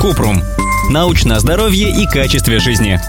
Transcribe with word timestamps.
Купрум. 0.00 0.42
Научное 0.90 1.38
здоровье 1.38 1.90
и 1.90 2.06
качестве 2.06 2.58
жизни. 2.58 3.00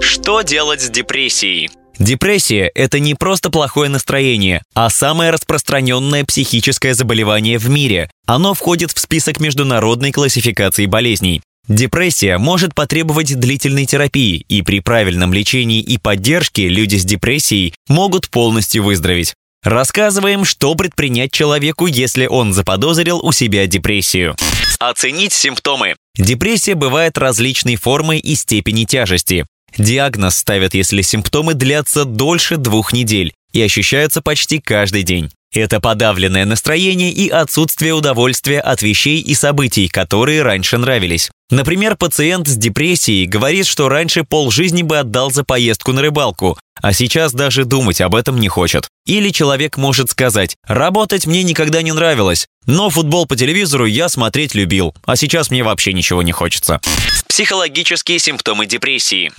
Что 0.00 0.42
делать 0.42 0.80
с 0.80 0.90
депрессией? 0.90 1.70
Депрессия– 1.98 2.70
это 2.74 3.00
не 3.00 3.14
просто 3.14 3.50
плохое 3.50 3.90
настроение, 3.90 4.62
а 4.72 4.88
самое 4.88 5.30
распространенное 5.30 6.24
психическое 6.24 6.94
заболевание 6.94 7.58
в 7.58 7.68
мире. 7.68 8.08
Оно 8.24 8.54
входит 8.54 8.92
в 8.92 9.00
список 9.00 9.40
международной 9.40 10.12
классификации 10.12 10.86
болезней. 10.86 11.42
Депрессия 11.66 12.38
может 12.38 12.74
потребовать 12.74 13.38
длительной 13.38 13.84
терапии, 13.84 14.44
и 14.48 14.62
при 14.62 14.80
правильном 14.80 15.34
лечении 15.34 15.80
и 15.80 15.98
поддержке 15.98 16.68
люди 16.68 16.96
с 16.96 17.04
депрессией 17.04 17.74
могут 17.88 18.30
полностью 18.30 18.84
выздороветь. 18.84 19.34
Рассказываем, 19.64 20.44
что 20.44 20.74
предпринять 20.76 21.32
человеку, 21.32 21.86
если 21.86 22.26
он 22.26 22.52
заподозрил 22.52 23.18
у 23.18 23.32
себя 23.32 23.66
депрессию. 23.66 24.36
Оценить 24.78 25.32
симптомы. 25.32 25.96
Депрессия 26.16 26.76
бывает 26.76 27.18
различной 27.18 27.74
формы 27.74 28.18
и 28.18 28.36
степени 28.36 28.84
тяжести. 28.84 29.44
Диагноз 29.76 30.36
ставят, 30.36 30.74
если 30.74 31.02
симптомы 31.02 31.54
длятся 31.54 32.04
дольше 32.04 32.56
двух 32.58 32.92
недель 32.92 33.34
и 33.52 33.60
ощущаются 33.60 34.22
почти 34.22 34.60
каждый 34.60 35.02
день. 35.02 35.30
Это 35.52 35.80
подавленное 35.80 36.44
настроение 36.44 37.10
и 37.10 37.30
отсутствие 37.30 37.94
удовольствия 37.94 38.60
от 38.60 38.82
вещей 38.82 39.20
и 39.20 39.34
событий, 39.34 39.88
которые 39.88 40.42
раньше 40.42 40.76
нравились. 40.76 41.30
Например, 41.50 41.96
пациент 41.96 42.46
с 42.48 42.56
депрессией 42.56 43.24
говорит, 43.24 43.66
что 43.66 43.88
раньше 43.88 44.24
полжизни 44.24 44.82
бы 44.82 44.98
отдал 44.98 45.30
за 45.30 45.44
поездку 45.44 45.92
на 45.92 46.02
рыбалку, 46.02 46.58
а 46.82 46.92
сейчас 46.92 47.32
даже 47.32 47.64
думать 47.64 48.02
об 48.02 48.14
этом 48.14 48.38
не 48.38 48.48
хочет. 48.48 48.88
Или 49.06 49.30
человек 49.30 49.78
может 49.78 50.10
сказать 50.10 50.56
«работать 50.66 51.26
мне 51.26 51.42
никогда 51.42 51.80
не 51.80 51.92
нравилось, 51.92 52.46
но 52.66 52.90
футбол 52.90 53.26
по 53.26 53.34
телевизору 53.34 53.86
я 53.86 54.10
смотреть 54.10 54.54
любил, 54.54 54.94
а 55.06 55.16
сейчас 55.16 55.50
мне 55.50 55.62
вообще 55.62 55.94
ничего 55.94 56.22
не 56.22 56.32
хочется». 56.32 56.80
Психологические 57.26 58.18
симптомы 58.18 58.66
депрессии. 58.66 59.32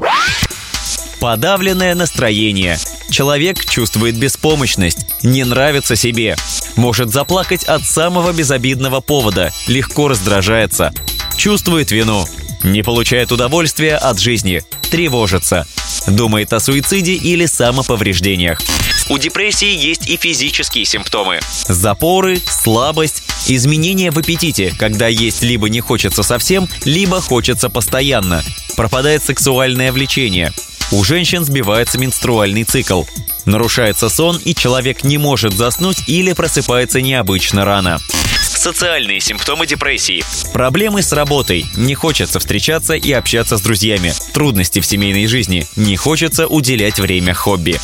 Подавленное 1.19 1.93
настроение. 1.93 2.79
Человек 3.09 3.65
чувствует 3.65 4.15
беспомощность, 4.17 5.05
не 5.23 5.43
нравится 5.43 5.95
себе. 5.95 6.35
Может 6.75 7.11
заплакать 7.11 7.63
от 7.63 7.83
самого 7.83 8.31
безобидного 8.31 9.01
повода, 9.01 9.51
легко 9.67 10.07
раздражается. 10.07 10.93
Чувствует 11.35 11.91
вину. 11.91 12.25
Не 12.63 12.83
получает 12.83 13.31
удовольствия 13.31 13.95
от 13.95 14.19
жизни. 14.19 14.63
Тревожится. 14.91 15.65
Думает 16.07 16.51
о 16.53 16.59
суициде 16.59 17.13
или 17.13 17.45
самоповреждениях. 17.45 18.61
У 19.09 19.17
депрессии 19.17 19.75
есть 19.75 20.07
и 20.07 20.17
физические 20.17 20.85
симптомы. 20.85 21.39
Запоры, 21.67 22.39
слабость, 22.45 23.23
изменения 23.47 24.11
в 24.11 24.19
аппетите, 24.19 24.73
когда 24.77 25.07
есть 25.07 25.41
либо 25.41 25.69
не 25.69 25.79
хочется 25.79 26.21
совсем, 26.21 26.67
либо 26.85 27.21
хочется 27.21 27.69
постоянно. 27.69 28.43
Пропадает 28.75 29.23
сексуальное 29.23 29.91
влечение. 29.91 30.53
У 30.91 31.03
женщин 31.03 31.45
сбивается 31.45 31.99
менструальный 31.99 32.63
цикл. 32.63 33.03
Нарушается 33.45 34.09
сон, 34.09 34.39
и 34.43 34.55
человек 34.55 35.03
не 35.03 35.19
может 35.19 35.53
заснуть 35.53 36.07
или 36.07 36.33
просыпается 36.33 36.99
необычно 36.99 37.63
рано. 37.63 37.99
Социальные 38.41 39.19
симптомы 39.19 39.67
депрессии. 39.67 40.23
Проблемы 40.51 41.03
с 41.03 41.13
работой. 41.13 41.65
Не 41.77 41.93
хочется 41.93 42.39
встречаться 42.39 42.95
и 42.95 43.11
общаться 43.11 43.57
с 43.57 43.61
друзьями. 43.61 44.13
Трудности 44.33 44.79
в 44.79 44.85
семейной 44.85 45.27
жизни. 45.27 45.67
Не 45.75 45.95
хочется 45.95 46.47
уделять 46.47 46.99
время 46.99 47.35
хобби. 47.35 47.79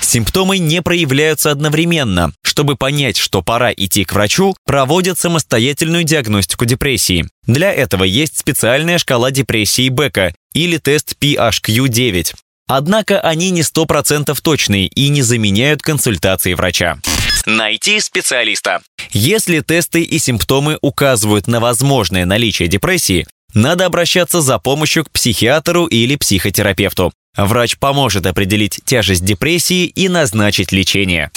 Симптомы 0.00 0.58
не 0.58 0.82
проявляются 0.82 1.50
одновременно. 1.50 2.32
Чтобы 2.42 2.76
понять, 2.76 3.16
что 3.16 3.42
пора 3.42 3.72
идти 3.72 4.04
к 4.04 4.12
врачу, 4.12 4.54
проводят 4.64 5.18
самостоятельную 5.18 6.04
диагностику 6.04 6.64
депрессии. 6.64 7.26
Для 7.46 7.72
этого 7.72 8.04
есть 8.04 8.38
специальная 8.38 8.98
шкала 8.98 9.30
депрессии 9.30 9.88
Бека 9.88 10.32
или 10.52 10.78
тест 10.78 11.14
PHQ-9. 11.20 12.34
Однако 12.66 13.20
они 13.20 13.50
не 13.50 13.62
100% 13.62 14.38
точные 14.42 14.86
и 14.86 15.08
не 15.08 15.22
заменяют 15.22 15.82
консультации 15.82 16.54
врача. 16.54 16.98
Найти 17.46 17.98
специалиста. 18.00 18.80
Если 19.12 19.60
тесты 19.60 20.02
и 20.02 20.18
симптомы 20.18 20.78
указывают 20.80 21.46
на 21.46 21.58
возможное 21.58 22.24
наличие 22.26 22.68
депрессии, 22.68 23.26
надо 23.54 23.86
обращаться 23.86 24.40
за 24.40 24.58
помощью 24.58 25.04
к 25.04 25.10
психиатру 25.10 25.86
или 25.86 26.16
психотерапевту. 26.16 27.12
Врач 27.36 27.76
поможет 27.78 28.26
определить 28.26 28.80
тяжесть 28.84 29.24
депрессии 29.24 29.86
и 29.86 30.08
назначить 30.08 30.72
лечение. 30.72 31.30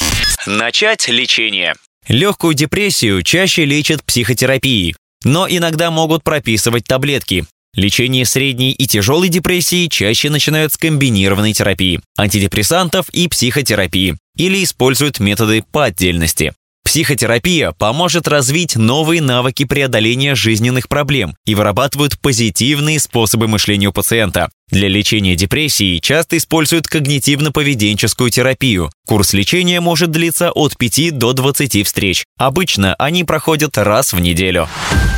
Начать 0.45 1.07
лечение. 1.07 1.75
Легкую 2.07 2.53
депрессию 2.53 3.23
чаще 3.23 3.65
лечат 3.65 4.03
психотерапией, 4.03 4.95
но 5.23 5.47
иногда 5.47 5.89
могут 5.89 6.23
прописывать 6.23 6.85
таблетки. 6.85 7.45
Лечение 7.75 8.23
средней 8.25 8.71
и 8.71 8.85
тяжелой 8.85 9.29
депрессии 9.29 9.87
чаще 9.87 10.29
начинают 10.29 10.73
с 10.73 10.77
комбинированной 10.77 11.53
терапии, 11.53 12.01
антидепрессантов 12.17 13.09
и 13.09 13.27
психотерапии, 13.27 14.15
или 14.37 14.63
используют 14.63 15.19
методы 15.19 15.63
по 15.71 15.85
отдельности. 15.85 16.53
Психотерапия 16.93 17.71
поможет 17.71 18.27
развить 18.27 18.75
новые 18.75 19.19
навыки 19.19 19.65
преодоления 19.65 20.35
жизненных 20.35 20.87
проблем 20.87 21.35
и 21.43 21.55
вырабатывают 21.55 22.19
позитивные 22.19 22.99
способы 22.99 23.47
мышления 23.47 23.87
у 23.87 23.91
пациента. 23.91 24.51
Для 24.69 24.89
лечения 24.89 25.35
депрессии 25.35 25.97
часто 25.97 26.37
используют 26.37 26.85
когнитивно-поведенческую 26.85 28.29
терапию. 28.29 28.91
Курс 29.07 29.33
лечения 29.33 29.81
может 29.81 30.11
длиться 30.11 30.51
от 30.51 30.77
5 30.77 31.17
до 31.17 31.33
20 31.33 31.83
встреч. 31.83 32.25
Обычно 32.37 32.93
они 32.99 33.23
проходят 33.23 33.75
раз 33.79 34.13
в 34.13 34.19
неделю. 34.19 34.69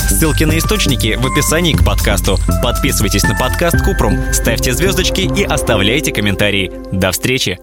Ссылки 0.10 0.46
на 0.46 0.58
источники 0.58 1.18
в 1.20 1.28
описании 1.28 1.74
к 1.74 1.84
подкасту. 1.84 2.40
Подписывайтесь 2.64 3.24
на 3.24 3.38
подкаст 3.38 3.84
Купрум, 3.84 4.18
ставьте 4.32 4.74
звездочки 4.74 5.30
и 5.38 5.44
оставляйте 5.44 6.14
комментарии. 6.14 6.72
До 6.94 7.12
встречи! 7.12 7.60